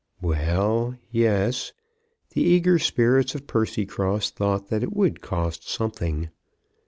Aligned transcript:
Well; 0.19 0.95
yes. 1.11 1.73
The 2.31 2.41
eager 2.41 2.79
spirits 2.79 3.35
of 3.35 3.45
Percycross 3.45 4.31
thought 4.31 4.69
that 4.69 4.81
it 4.81 4.95
would 4.95 5.21
cost 5.21 5.69
something. 5.69 6.29